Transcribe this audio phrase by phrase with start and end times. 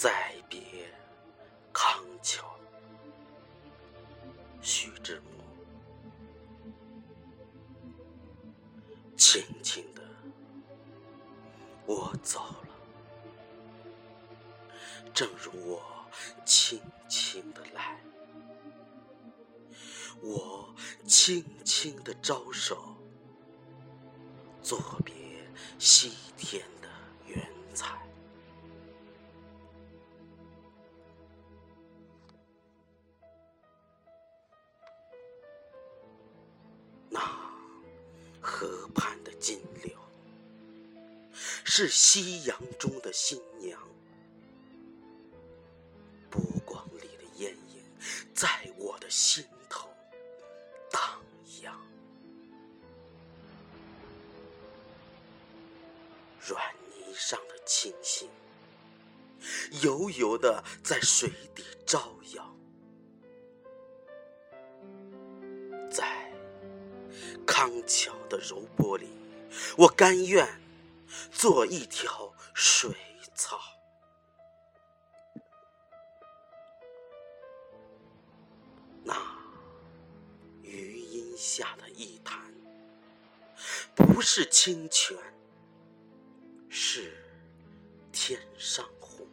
[0.00, 0.58] 再别
[1.74, 2.58] 康桥，
[4.62, 5.44] 徐志摩。
[9.14, 10.00] 轻轻的，
[11.84, 12.68] 我走了，
[15.12, 15.82] 正如我
[16.46, 18.00] 轻轻的来，
[20.22, 20.74] 我
[21.06, 22.96] 轻轻的招手，
[24.62, 25.14] 作别
[25.78, 26.64] 西天
[38.50, 39.96] 河畔的金柳，
[41.64, 43.80] 是夕阳中的新娘。
[46.28, 47.82] 波光里的艳影，
[48.34, 49.88] 在我的心头
[50.90, 51.22] 荡
[51.62, 51.80] 漾。
[56.40, 58.28] 软泥上的清新，
[59.80, 62.49] 油油的在水底招摇。
[67.50, 69.08] 康桥的柔波里，
[69.76, 70.48] 我甘愿
[71.32, 72.94] 做一条水
[73.34, 73.60] 草。
[79.02, 79.12] 那
[80.62, 82.54] 余荫下的一潭，
[83.96, 85.18] 不是清泉，
[86.68, 87.12] 是
[88.12, 89.26] 天上虹，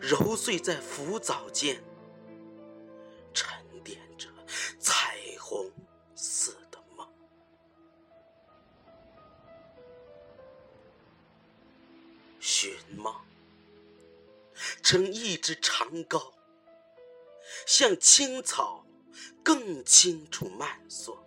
[0.00, 1.84] 揉碎在浮藻间，
[3.86, 4.28] 点着
[4.80, 5.70] 彩虹
[6.16, 7.08] 似的梦。
[12.40, 13.14] 寻梦。
[14.82, 16.32] 成一只长篙，
[17.66, 18.84] 向青草
[19.42, 21.18] 更青处漫溯，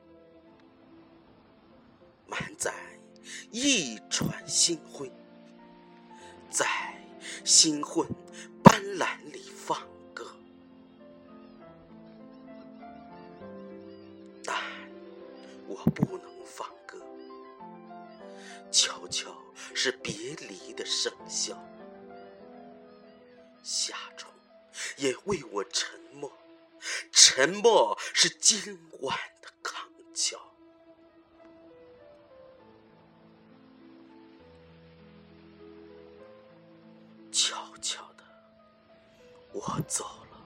[2.25, 2.73] 满载
[3.51, 5.11] 一船星辉，
[6.49, 6.65] 在
[7.45, 8.07] 新婚
[8.63, 9.48] 斑斓里
[15.69, 16.99] 我不能放歌，
[18.71, 19.31] 悄悄
[19.75, 21.55] 是别离的笙箫。
[23.61, 24.31] 夏虫
[24.97, 26.31] 也为我沉默，
[27.11, 30.39] 沉默是今晚的康桥。
[37.31, 38.23] 悄悄的，
[39.53, 40.41] 我走了，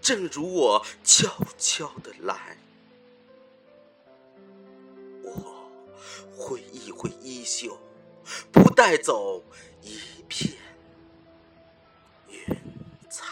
[0.00, 1.28] 正如我悄
[1.58, 2.56] 悄的来。
[6.36, 7.78] 挥一挥衣袖，
[8.52, 9.42] 不带走
[9.82, 9.98] 一
[10.28, 10.56] 片。
[12.28, 12.56] 云
[13.08, 13.24] 彩，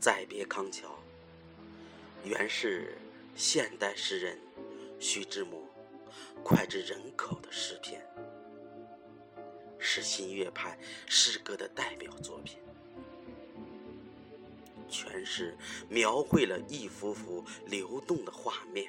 [0.00, 0.88] 再别康桥，
[2.24, 2.96] 原是
[3.34, 4.38] 现代诗人
[4.98, 5.62] 徐志摩
[6.42, 8.04] 脍炙人口的诗篇，
[9.78, 12.58] 是新月派诗歌的代表作品。
[14.88, 15.56] 全是
[15.88, 18.88] 描绘了一幅幅流动的画面，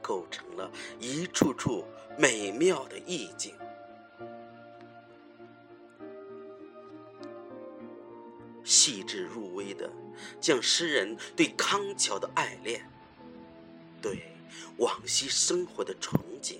[0.00, 1.84] 构成了一处处
[2.16, 3.52] 美妙的意境。
[8.62, 9.90] 细致入微的
[10.40, 12.88] 将诗人对康桥的爱恋、
[14.00, 14.32] 对
[14.76, 16.58] 往昔生活的憧憬、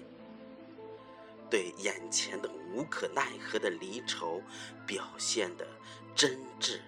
[1.50, 4.40] 对眼前的无可奈何的离愁
[4.86, 5.66] 表现的
[6.14, 6.78] 真挚。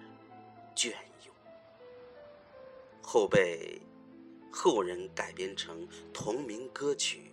[0.75, 0.91] 隽
[1.25, 1.35] 永，
[3.01, 3.81] 后被
[4.51, 7.31] 后人改编成同名歌曲，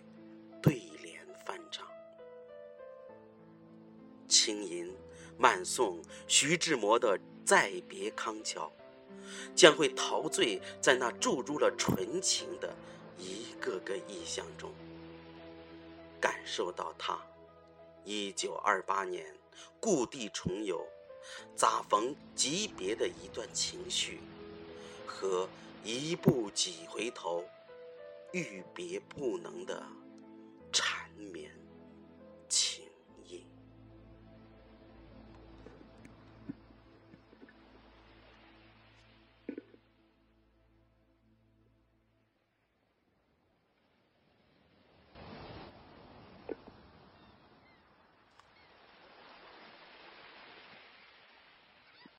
[0.60, 1.86] 对联翻唱。
[4.28, 4.94] 轻吟
[5.38, 8.70] 慢诵徐志摩的《再别康桥》，
[9.54, 12.74] 将会陶醉在那注入了纯情的
[13.18, 14.70] 一个个意象中，
[16.20, 17.18] 感受到他
[18.04, 19.34] 一九二八年
[19.80, 20.86] 故地重游。
[21.54, 24.20] 咋逢级别的一段情绪，
[25.06, 25.48] 和
[25.84, 27.44] 一步几回头，
[28.32, 29.82] 欲别不能的